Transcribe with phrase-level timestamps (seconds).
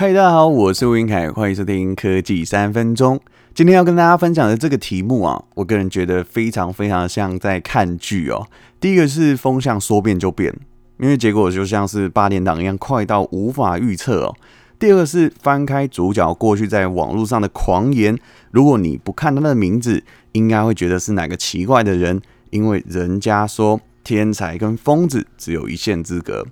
[0.00, 3.20] 嗨，大家好，我是吴云凯，欢迎收听科技三分钟。
[3.52, 8.46] 今天要跟大家分享的这个题目啊，我个人觉得非常非常像在看剧哦。
[8.80, 10.58] 第一个是风向说变就变，
[11.00, 14.34] 因为结果就像是八点档一样，快到无法预测哦。
[14.78, 18.18] 第二个是翻开主角过去在网络上的狂言，
[18.52, 26.46] 如果你不看他的名字，应该会觉得是哪个奇怪的人，因为人家说天才跟疯子只有一线之隔。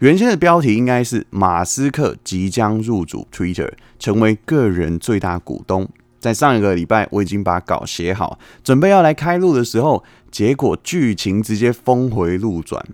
[0.00, 5.88] 原先的标题应该是马斯克即将入主 Twitter，成为个人最大股东。
[6.20, 12.84] 在上一个礼拜，我已经把稿写好，准备要来开录的时候，结果剧情直接峰回路转。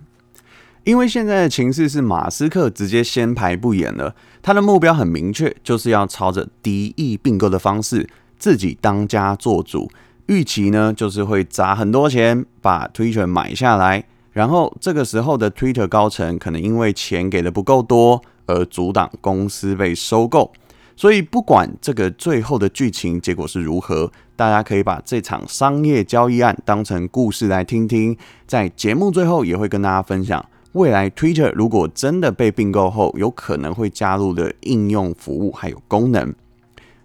[0.85, 9.91] 因为现在的情势是马斯克直接先排不演了，他的目标很明确，就是要朝着敌意并购的方式，自己当家做主。
[10.27, 14.05] 预期呢，就是会砸很多钱把 Twitter 买下来。
[14.33, 20.51] 然后这个时候的 Twitter 高层可能因为钱给的不够多而阻挡公司被收购，
[20.95, 28.17] 所以不管这个最后的剧情结果是如何，大家可以把这场商业交易案当成故事来听听。
[28.47, 36.33] 在节目最后也会跟大家分享，未来 Twitter 如果真的被并购后，有可能会加入的应用服务还有功能。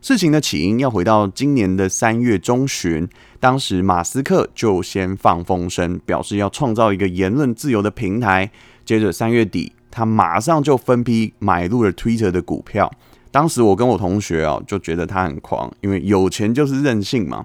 [0.01, 3.09] 事情的起因要回到今年的三月中旬，
[3.41, 8.51] 当时马斯克就先放风声，表示要创造一个言论自由的平台。
[8.85, 12.91] 接着三月底，他马上就分批买入了 Twitter 的股票。
[13.31, 17.45] 当时我跟我同学啊，就觉得他很狂，因为有钱就是任性嘛。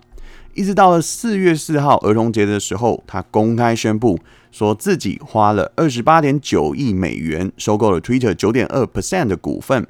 [0.54, 4.20] 一直到了四月四号儿童节的时候，他公开宣布
[4.52, 9.88] 说自己花了二十八点九亿美元收购了 Twitter 九点二 percent 的股份。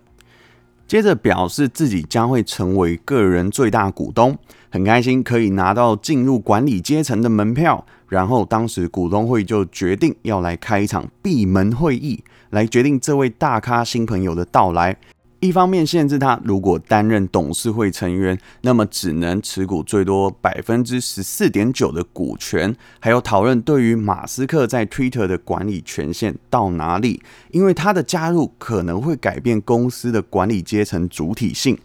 [0.94, 4.38] 接着表示自己将会成为个人最大股东，
[4.70, 7.84] 很开心可以拿到进入管理阶层的门票。
[8.08, 14.96] 然后当时股东会就决定要来开一场闭门会议，来决定这位大咖新朋友的到来。
[15.44, 22.74] 一方面限制他，如果担任董事会成员，那么只能持股最多百分之十四点九的股权。
[23.02, 31.78] 还有讨论对于马斯克在 Twitter 的管理权限到哪里，因为他的加入可能会改变公司的管理阶层主体性。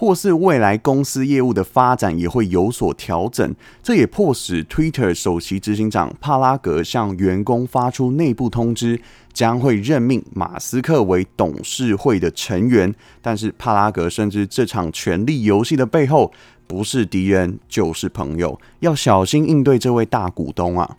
[0.00, 8.98] 或是未来公司业务的发展也会有所调整，这也迫使 Twitter 首席执行长帕拉格向员工发出内部通知，
[9.34, 12.94] 将会任命马斯克为董事会的成员。
[13.20, 16.32] 但是帕拉格深知这场权力游戏的背后
[16.66, 20.96] 不是敌人就是朋友，要小心应对这位大股东啊。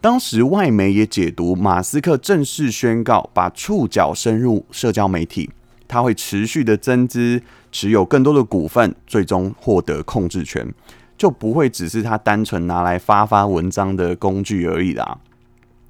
[0.00, 5.48] 当时外媒也解读马斯克正式宣告把触角伸入社交媒体。
[5.88, 10.72] 他会持续的增资，持有更多的股份，最终获得控制权，
[11.16, 15.18] 就不会只是他单纯拿来发发文章的工具而已啦。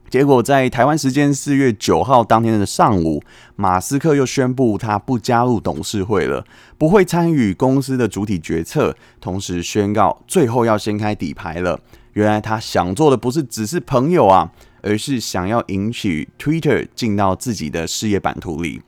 [0.08, 3.20] 结果在台湾时间四月九号当天的上午，
[3.56, 6.46] 马斯克又宣布他不加入董事会了，
[6.78, 11.80] 不会参与公司的主体决策，同时宣告最后要掀开底牌了。
[12.12, 18.80] 原来他想做的不是只是朋友啊，而是想要引起 Twitter 进到自己的事业版图里。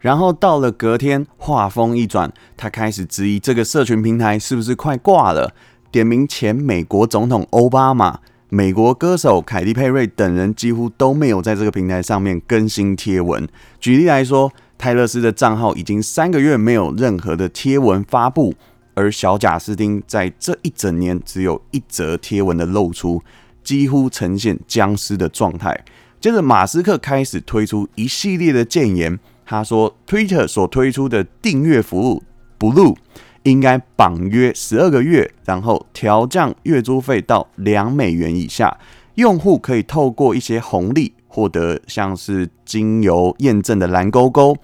[0.00, 5.52] 然后到了隔天，话锋一转，他开始质疑这个社群平台是不是快挂了，
[5.90, 13.46] 点名前美国总统奥巴马、美国歌手凯蒂·佩瑞等人几乎都没有在这个平台上面更新贴文。
[13.80, 18.54] 举例来说，泰勒斯的账号已经三个月没有任何的贴文发布，
[18.94, 23.20] 而小贾斯汀在这一整年只有一则贴文的露出，
[23.64, 25.84] 几乎呈现僵尸的状态。
[26.20, 29.18] 接着，马斯克开始推出一系列的建言。
[29.50, 32.22] 他说，Twitter 所推出的订阅服务
[32.58, 32.94] Blue
[33.44, 38.76] 应该绑约十二个月，然后调降月租费到两美元以下。
[39.14, 44.54] 用户可以透过一些红利获得像是经由验证的蓝勾勾，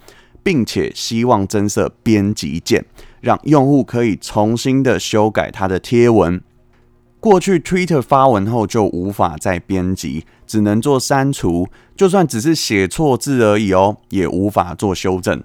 [0.42, 2.84] 并且希望增设编辑键，
[3.22, 6.38] 让用户可以重新的修改他的贴文。
[7.24, 15.42] 过去 Twitter 发文后就无法再编辑，只能做删除，就算只是写错字而已哦，也无法做修正，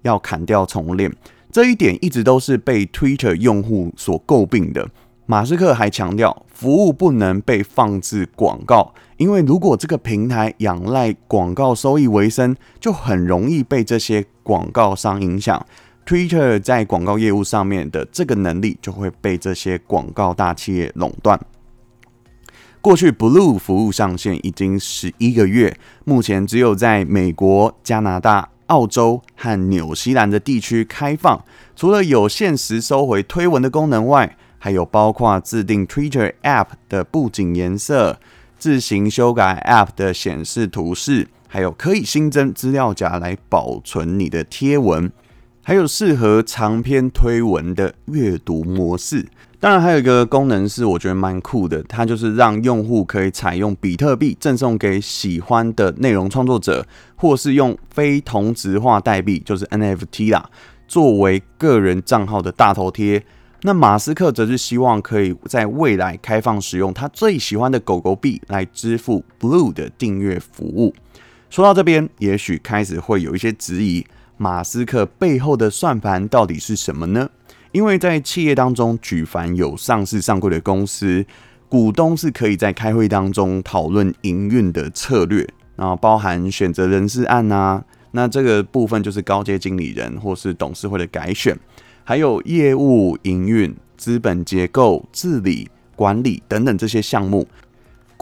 [0.00, 1.14] 要砍掉重练。
[1.50, 4.88] 这一点一直都是被 Twitter 用户所诟病的。
[5.26, 15.66] 马斯克还强调，服务不能被放置广告，因为如果这个平台仰赖广告收益为生，就很容易被这些广告商影响。
[16.06, 21.40] Twitter 在广告业务上面的这个能力就会被这些广告大企业垄断。
[22.80, 31.44] 过去 Blue 服务上线已经十一个月，目前只有在美国、加拿大、澳洲和纽西兰的地区开放。
[31.76, 38.18] 除了有限时收回推文的功能外，还有包括自定 Twitter App 的布景颜色、
[38.58, 45.10] 自行修改 App 的显示图示，还有可以新增资料夹来保存你的贴文。
[45.62, 49.26] 还有适合长篇推文的阅读模式。
[49.60, 60.50] 当然，还有一个功能是我觉得蛮酷的，它就是让用户可以采用比特币赠送给喜欢的内容创作者，或是用非同质化代币，就是 NFT 啦，
[60.88, 63.24] 作为个人账号的大头贴。
[63.60, 70.92] 那马斯克则是希望可以在未来开放使用他最喜欢的狗狗币来支付 Blue 的订阅服务。
[71.48, 74.04] 说到这边，也许开始会有一些质疑，
[74.42, 77.30] 马斯克背后的算盘到底是什么呢？
[77.70, 81.24] 因为在企业当中，举凡有上市上柜的公司，
[81.68, 91.56] 股东是可以在开会当中讨论营运的策略，然后包含选择人事案啊，那这个部分就是高阶经理人或是董事会的改选。
[92.02, 97.46] 还有业务营运、资本结构、治理、管理等等这些项目。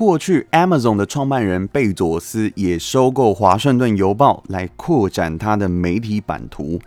[0.00, 6.80] 过去，Amazon 的创办人贝佐斯也收购《华盛顿邮报》来扩展他的媒体版图。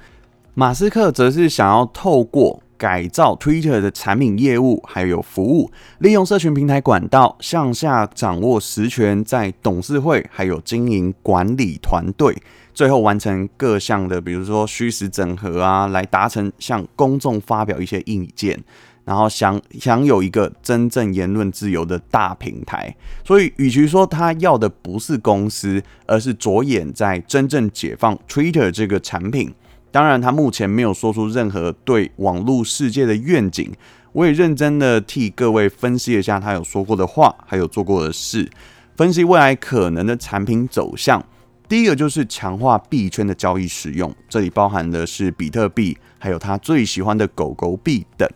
[0.56, 5.70] 马斯克则是想要透过改造 Twitter 的产品业务还有服务，
[6.00, 12.36] 利用社群平台管道向下掌握实权，在董事会还有经营管理团队。
[12.74, 18.60] 最后完成各项的，比如说虚实整合啊，来达成向公众发表一些意见，
[19.06, 22.96] 然后想享有一个真正言论自由的大平台。
[23.26, 29.54] 所以，与其说他要的不是公司，而是着眼在真正解放 Twitter 这个产品。
[29.92, 33.72] 当然，他目前没有说出任何对网络世界的愿景。
[34.14, 38.50] 我也认真的替各位分析一下他有说过的话，还有做过的事，
[38.96, 41.24] 分析未来可能的产品走向。
[41.68, 48.30] 第一个就是强化币圈的交易使用，这里包含的是比特币，还有他最喜欢的狗狗币等。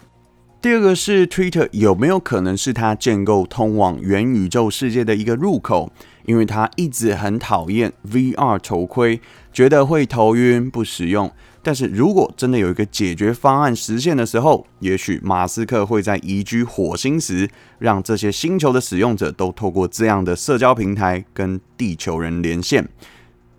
[0.68, 5.90] 第二个是 Twitter 有没有可能是他建构通往元宇宙世界的一个入口？
[6.25, 9.22] 因为他一直很讨厌 VR 头盔，
[9.54, 11.31] 觉得会头晕不实用。
[11.64, 17.50] 但是如果真的有一个解决方案实现的时候，也许马斯克会在移居火星时，
[17.80, 22.86] 让这些星球的使用者都透过这样的社交平台跟地球人连线。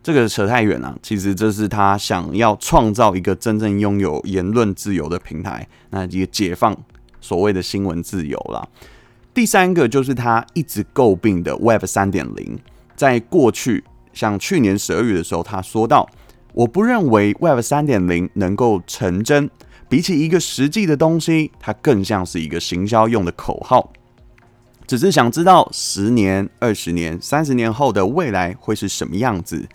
[0.03, 6.77] 这个扯太远了，其实这是他想要创造一个真正拥有言论自由的平台，那也解放
[7.21, 8.67] 所谓的新闻自由啦。
[9.35, 12.59] 第三个就是他一直诟病的 Web 三点零，
[12.97, 16.09] 在过去像去年十二月的时候，他说到
[16.55, 19.49] ：“我不认为 Web 三点零能够成真，
[19.89, 23.93] 比起一个实际的东西，它更像是一个行销用的口号。
[24.87, 29.69] 只是想知道十年、二十年、三十年后的未来会是什么样子。”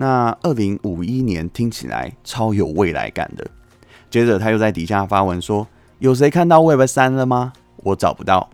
[0.00, 3.50] 那二零五一年听起来超有未来感的。
[4.10, 5.66] 接着他又在底下发文说
[5.98, 7.52] ：“有谁看到 Web 三了吗？
[7.76, 8.50] 我找不到。”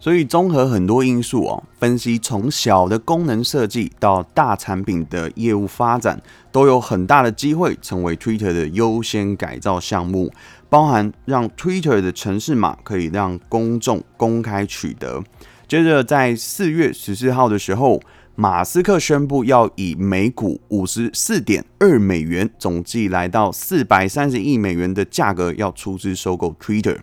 [0.00, 6.20] 所以综合很多因素哦，分析从小的功能设计到大产品的业务发展，
[6.50, 10.32] 都有很大的机会成为 Twitter 的优先改造项目，
[10.68, 15.22] 包含让 Twitter 的城市码可以让公众公开取得。
[15.68, 18.00] 接着在四月十四号的时候。
[18.34, 26.96] 马斯克宣布要以每股五十四点二美元，总计来到四百三十亿美元的价格，要出资收购 Twitter。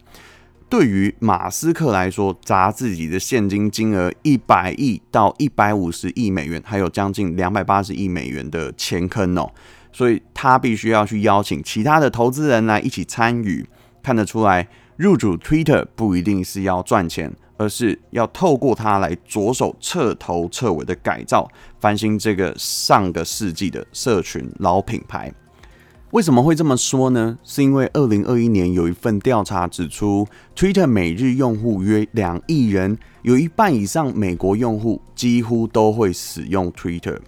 [0.67, 9.51] 对于马斯克来说，砸自己的现金金额一百亿到一百五十亿美元，还有将近两百八十亿美元的钱坑哦，
[9.91, 13.67] 所以他必须要去邀请其他的投资人来一起参与。
[14.01, 14.67] 看得出来，
[14.98, 17.31] 入主 Twitter 不一定是要赚钱。
[17.60, 21.46] 而是要透过它来着手彻头彻尾的改造，
[21.78, 25.32] 翻新这个上个世纪的社群老品牌。
[26.12, 27.38] 为什么会这么说呢？
[27.44, 30.25] 是因为二零二一年有一份调查指出
[30.56, 37.20] ，Twitter 每日用户约两亿人，有一半以上美国用户几乎都会使用 Twitter，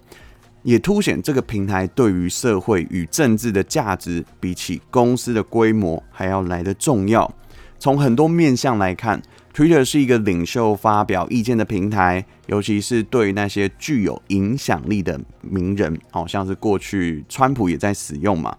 [0.62, 7.30] 也凸显这个平台对于社会与政治的价值，比起公司的规模还要来得重要。
[7.78, 9.20] 从很多面向来看。
[9.54, 18.56] Twitter 是一个领袖发表意见的平台，尤其是对那些具有影响力的名人，好像是过去川普也在使用嘛。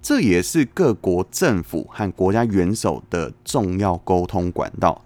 [0.00, 5.02] 这也是各国政府和国家元首的重要沟通管道。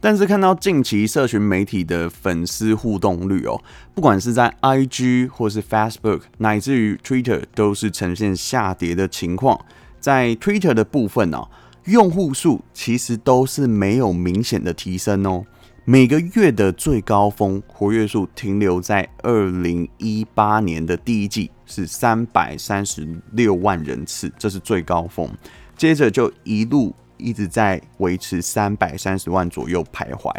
[0.00, 3.60] 但是看到近期社群媒体的粉丝互动率哦，
[3.94, 9.58] 不管是在 IG 或是 Facebook，乃至于 Twitter，都是呈现下跌的情况。
[9.98, 11.42] 在 Twitter 的部分呢，
[11.86, 15.44] 用户数其实都是没有明显的提升哦。
[15.84, 25.30] 每个月的最高峰活跃数停留在二零一八年的第一季，是三百三十六万人次，这是最高峰。
[25.76, 30.32] 接着就一路一直在维持三百三十万左右徘徊，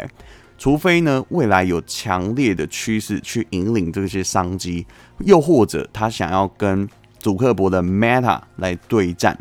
[0.58, 4.84] 除非呢未来有强烈的趋势去引领这些商机，
[5.20, 6.88] 又或者他想要跟
[7.20, 9.38] 祖克伯的 Meta 来对战。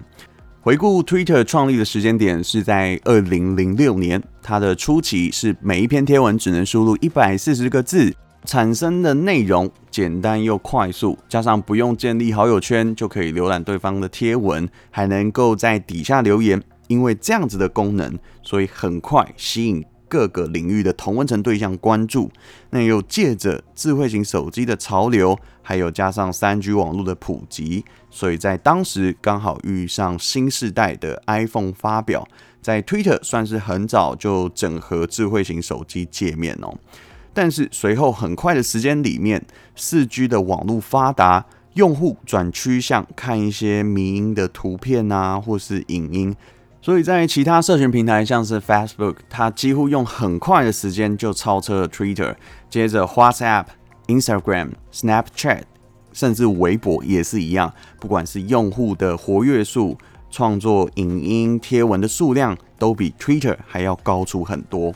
[0.65, 8.11] 回顾 Twitter 创立的时间点是在二零零六年，它的初期是每一篇贴文只能输入一百四十个字，
[8.45, 16.59] 产生的内容简单又快速，加上不用建立好友圈就可以浏览对方的贴文，还能够在底下留言。
[16.87, 22.31] 因为这样子的功能，所以很快吸引各个领域的同温层对象关注。
[22.71, 32.25] 那又借着智慧型手机的潮流，还有加上三 G 网络的普及，所以在当时刚好遇上新世代的 iPhone 发表，
[32.61, 36.73] 在 Twitter 算是很早就整合智慧型手机界面哦。
[37.33, 39.45] 但是随后很快的时间里面，
[39.75, 46.33] 四 G 的网络发达，用户转趋向看一些迷因的图片啊，或是影音。
[46.81, 52.33] 所以在其他社群平台，像是 Facebook，它几乎用很快的时间就超车了 Twitter，
[52.69, 53.65] 接着 WhatsApp、
[54.07, 55.63] Instagram、Snapchat，
[56.15, 57.71] 甚至微博也是一样。
[57.99, 59.95] 不管是用户的活跃数、
[60.31, 64.93] 创作影音贴文的数量，都比 Twitter 还要高出很多。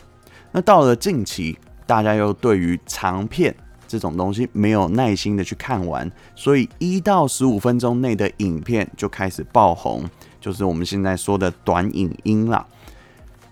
[0.52, 3.56] 那到了近期，大家又对于长片
[3.88, 10.04] 这种东西没有耐心的去看完，所以一到十五分钟内的影片就开始爆红。
[10.40, 12.66] 就是我们现在说的短影音啦，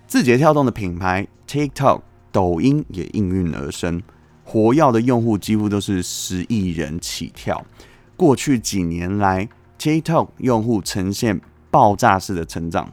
[0.08, 4.02] 字节跳动的品牌 TikTok、抖音也应运而生，
[4.50, 7.62] 活跃的用户几乎都是十亿人起跳。
[8.16, 12.90] 过去几年来，TikTok 用户呈现爆炸式的成长，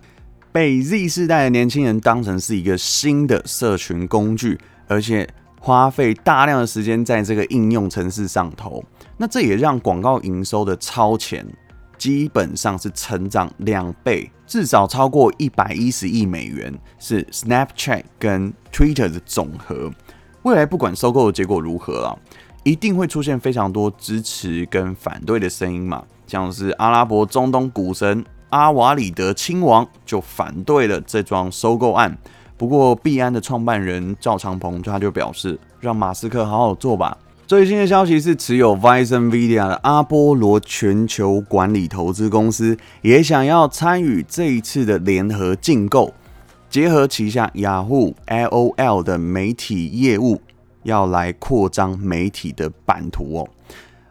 [0.50, 4.58] 被 Z 世代的年轻人当成是一个新的社群工具，
[4.88, 5.28] 而且
[5.60, 8.84] 花费大量的时间在这个应用程式上头。
[9.16, 11.46] 那这也让广告营收的超前。
[11.96, 19.90] 基本上是成长两倍，至少超过一百一十亿美元，是 Snapchat 跟 Twitter 的总和。
[20.44, 22.16] 未来不管收购的结果如何啊，
[22.64, 26.04] 一定会出现非常多支持跟反对的声音嘛。
[26.26, 32.14] 像是阿拉伯中东股神阿瓦里德亲王就反对了这桩收购案。
[32.58, 37.16] 不过币安的创办人赵长鹏他就表示，让马斯克好好做吧。
[37.46, 46.12] 最新的消息是，持有 Vice NVIDIA 的阿波罗全球管理投资公司也想要参与这一次的联合竞购，
[46.74, 50.42] 结合旗下雅虎、LOL 的媒体业务，
[50.82, 53.48] 要来扩张媒体的版图哦。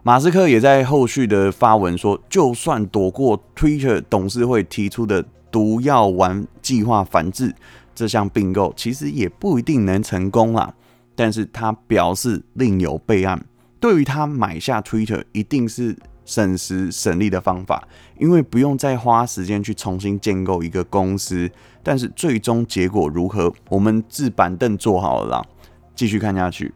[0.02, 7.54] 马斯克也在后续的发文说，就算躲过 Twitter 董事会提出的毒药丸计划反制，
[7.94, 10.74] 这项并购其实也不一定能成功啦。
[11.16, 13.44] 但是他表示另有备案，
[13.82, 17.86] 对于他买下 Twitter 一定是省时省力的方法，
[18.18, 21.52] 因为不用再花时间去重新建构一个公司。
[21.84, 25.46] 但是最终结果如何，我们置板凳坐好了啦，
[25.94, 26.74] 继续看下去。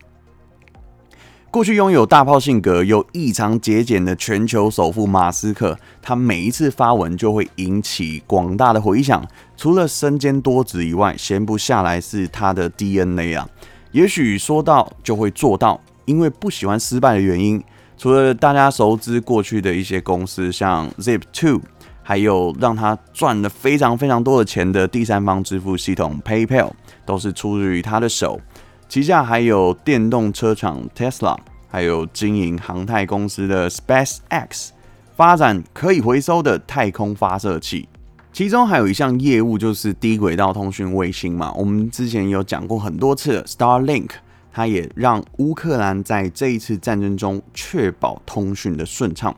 [1.49, 9.25] 过去拥有大炮性格又异常节俭的全球首富马斯克，他每一次发文就会引起广大的回响。
[9.55, 13.49] 除了身兼多职以外，闲不下来是他的 DNA 啊。
[13.93, 17.63] 也许说到就会做到，因为不喜欢失败的原因，
[17.97, 21.61] 除了大家熟知过去的一些公司，像 Zip2，
[22.07, 26.71] 还有让他赚了非常非常多的钱的第三方支付系统 PayPal，
[27.05, 28.39] 都是出自于他的手。
[28.87, 31.37] 旗下还有电动车厂 Tesla，
[31.67, 34.69] 还有经营航太公司的 SpaceX，
[35.17, 37.89] 发展可以回收的太空发射器。
[38.31, 44.11] 其中还有一项业务就是低轨道通讯卫星嘛，我们之前有讲过很多次，Starlink，
[44.53, 49.35] 它也让乌克兰在这一次战争中确保通讯的顺畅。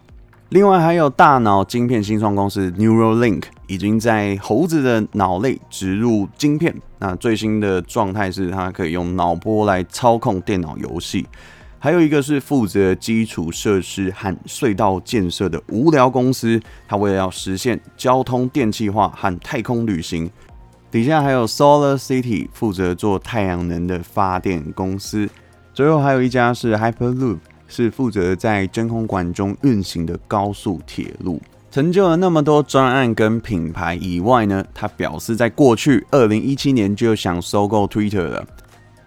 [0.50, 11.28] 另外还有大脑晶片新创公司 Neuralink 已经在猴子的脑内植入晶片，那最新的状态是它可以用脑波来操控电脑游戏。
[11.78, 20.28] 还有一个是负责基础设施和隧道建设的无聊公司，它为了要实现交通电气化和太空旅行，
[20.90, 25.30] 底下还有 Solar City 负责做太阳能的发电公司，
[25.76, 27.38] 最后还有一家是 Hyperloop，
[27.70, 31.42] 是负责在真空管中运行的高速铁路。
[31.72, 38.46] 成就了那么多专案跟品牌以外呢，他表示在过去二零一七年就想收购 Twitter 了。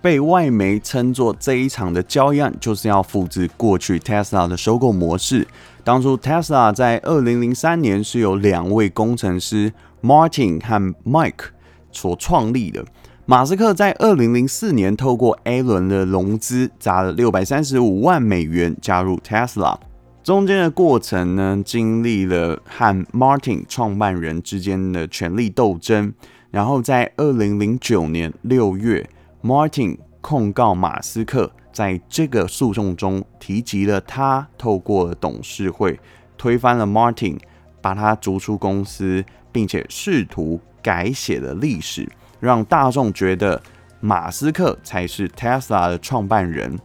[0.00, 5.46] 被外媒称作这一场的交易案，就是要复制过去 Tesla 的收购模式。
[5.84, 11.46] 当初 Tesla 在二零零三年是由两位工程师 Martin 和 Mike
[11.92, 12.84] 所创立的。
[13.24, 19.78] 马斯克在二零零四年透过 A 轮的融资，砸了六百三十五万美元加入 Tesla。
[20.24, 26.12] 中间的过程呢，经历了和 Martin 创办人之间的权力斗争，
[26.50, 29.08] 然后在二零零九年六月。
[29.40, 35.98] Martin 控告马斯克在这个诉讼中提及了他透过董事会
[36.36, 37.38] 推翻了 Martin，
[37.80, 42.08] 把他逐出公司，并且试图改写了历史，
[42.42, 43.62] 让大众觉得
[44.00, 46.76] 马斯克才是 Tesla 的创办人。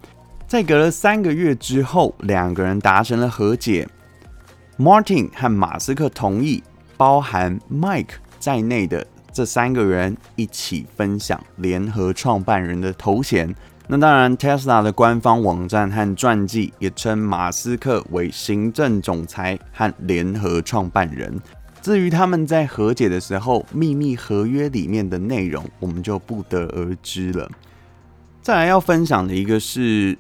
[0.46, 3.90] 在隔了三个月之后，两个人达成了和解。
[4.78, 6.64] Martin 和马斯克同意，
[6.96, 13.56] 包含 Mike 在内的这三个人一起分享联合创办人的头衔。
[13.88, 21.42] 那当然，Tesla 的官方网站和传记也称马斯克为行政总裁和联合创办人。
[21.88, 27.50] 至于他们在和解的时候秘密合约里面的内容，我们就不得而知了。
[28.42, 30.18] 再来要分享的一个是。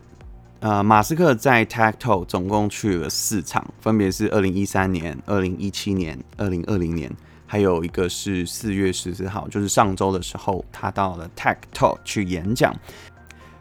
[0.60, 7.12] 呃，马斯克在 Tech Talk 总共去了四场，分别是二零一三年、二零一七年、二零二零年，
[7.46, 12.76] 还有一个是四月十四号，就是上周的时候，他到了 Tech Talk 去演讲。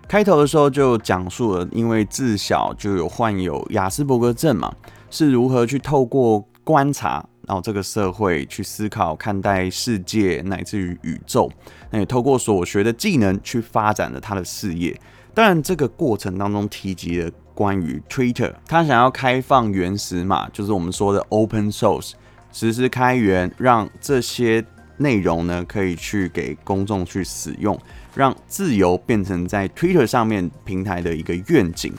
[0.08, 4.74] 开头的时候就讲述了，因为自小就有患有亚斯伯格症嘛，
[5.10, 11.50] 是如何去透过观察，然后这个社会去思考、看待世界，乃至于宇宙，
[11.90, 14.98] 那也透过所学的技能去发展了他的事业。
[15.32, 22.12] 当然，这个过程当中提及了关于 Twitter，他想要开放原始码，就是我们说的 Open Source，
[22.52, 24.64] 实施开源，让这些
[24.96, 27.78] 内容呢可以去给公众去使用，
[28.14, 31.92] 让自由变成在 Twitter 上面平台的一个愿景。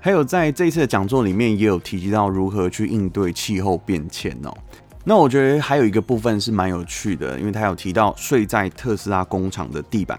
[0.00, 4.56] 还有在这一次的讲座里面也有提及到如何去应对气候变迁哦。
[5.04, 10.18] 那我觉得还有一个部分是蛮有趣的，因为他有提到睡在特斯拉工厂的地板，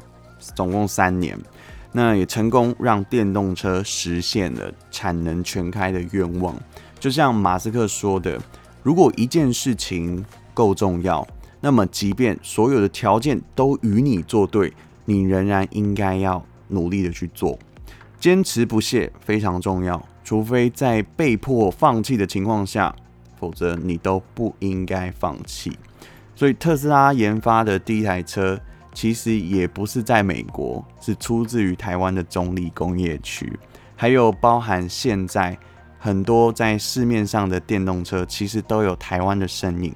[0.56, 1.38] 总共三年。
[1.92, 6.56] 那也成功让电动车实现了产能全开的愿望。
[7.00, 8.40] 就像马斯克说的，
[8.84, 11.26] 如果一件事情够重要，
[11.62, 14.72] 那么即便所有的条件都与你作对，
[15.06, 17.58] 你仍然应该要努力的去做。
[18.20, 22.96] 坚持不懈非常重要，除非在被迫放弃的情况下，
[23.40, 25.78] 否则你都不应该放弃。
[26.36, 28.60] 所以特斯拉研发的第一台车。
[28.92, 33.58] 其实也不是在美国，是出自于台湾的中立工业区，
[33.96, 35.56] 还有包含现在
[36.00, 39.94] 很多在市面上的电动车，其实都有台湾的身影。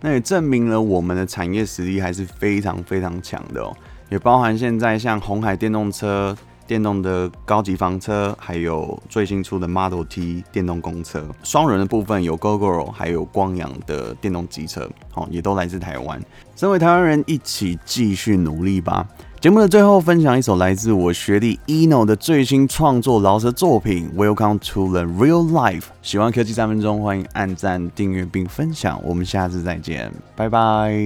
[0.00, 3.76] 那也证明了我们的产业实力还是非常非常强的哦。
[4.10, 6.34] 也包含现在像红海电动车。
[6.66, 16.20] 电动的高级房车，还有最新出的 Model T 电动公车，双人的部分有 Gogoro，还有光阳的电动机车，哦，也都来自台湾。
[16.56, 19.06] 身为台湾人，一起继续努力吧。
[19.40, 25.80] 节目的最后，分享一首来自我学弟 Eno 的最新创作饶舌作品《Welcome to the Real Life》。
[26.02, 29.00] 喜欢科技三分钟，欢迎按赞、订阅并分享。
[29.04, 30.96] 我们下次再见，拜拜。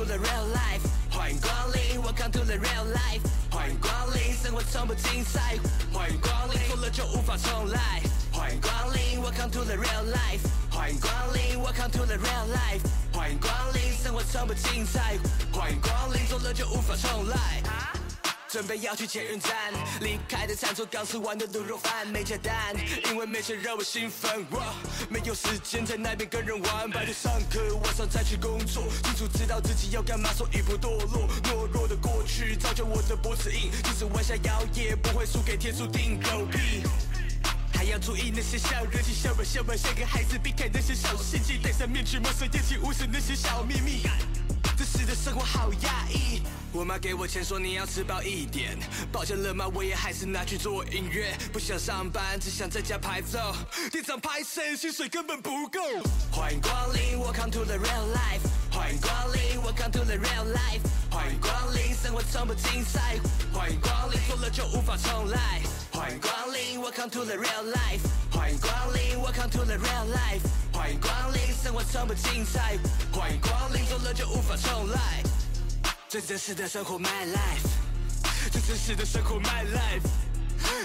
[0.00, 0.80] To the real life。
[1.10, 3.20] 欢迎光临，Welcome to the real life。
[3.50, 5.58] 欢迎光临，生活从不精彩。
[5.92, 8.00] 欢迎光临，错了就无法重来。
[8.32, 10.40] 欢迎光临，Welcome to the real life。
[10.70, 12.80] 欢迎光临，Welcome to the real life。
[13.12, 15.18] 欢迎光临，生活从不精彩。
[15.52, 17.62] 欢迎光临，错了就无法重来。
[18.50, 22.74] 准备要去捷运站，离开的餐桌刚吃完的卤肉饭没加蛋，
[23.08, 24.44] 因为没钱让我兴奋。
[24.50, 24.60] 我
[25.08, 31.28] 没有时间在那边跟人玩，白天上课，晚上再去工作，清楚知道自己要干嘛，所以不堕落。
[31.44, 36.82] 懦弱的过去造就我的脖子硬，即使弯下腰也不会输给天注定狗屁。
[37.72, 44.02] 还要注意那些小人气，小本小本像个孩子，避开那些小心机，戴上面具，蒙上眼睛，无视那些小秘密。
[44.76, 46.42] 这时的生活好压抑。
[46.72, 48.78] 我妈给我钱说你要吃饱一点，
[49.10, 49.66] 抱歉了吗？
[49.74, 53.52] 我也还是拿去做音乐，不想上班，只想在家拍照。
[53.90, 54.76] 店长拍谁？
[54.76, 55.80] 薪水根本不够。
[56.30, 58.46] 欢迎光临，Welcome to the real life。
[58.70, 60.80] 欢迎光临，Welcome to the real life。
[61.10, 63.18] 欢迎光临，生活从不精彩。
[63.52, 65.60] 欢迎光临，错了就无法重来。
[65.90, 68.00] 欢迎光临，Welcome to the real life。
[68.30, 70.46] 欢迎光临，Welcome to the real life。
[70.72, 72.78] 欢迎光临，生活从不精彩。
[73.10, 75.20] 欢迎光临，错了就无法重来。
[76.10, 77.70] 最真实的生活，My life。
[78.50, 80.02] 最真实的生活，My life。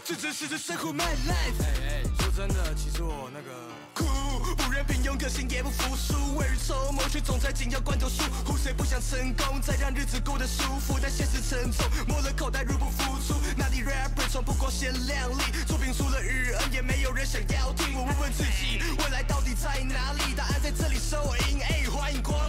[0.06, 2.22] 最真实的生活，My life。
[2.22, 3.50] 说真的，其实我那个。
[3.96, 4.06] 酷，
[4.54, 8.22] 不认平庸，个性也不服输，未雨绸缪却总在紧要关头输。
[8.56, 13.34] 谁不想成功，再让日子过得舒服，但现实沉重，摸了口袋入不敷出。
[13.58, 17.96] 哪里 rapper 从不光鲜亮丽，作品出了日耳，也没有人想要听。
[17.96, 20.36] 我问问自己，未来到底在哪里？
[20.36, 22.45] 答案在这里，So in，哎，欢迎光。